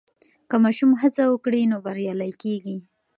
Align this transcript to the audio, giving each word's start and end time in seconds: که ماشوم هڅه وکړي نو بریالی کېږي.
که 0.49 0.55
ماشوم 0.63 0.91
هڅه 1.01 1.23
وکړي 1.27 1.61
نو 1.71 1.77
بریالی 1.85 2.31
کېږي. 2.41 2.77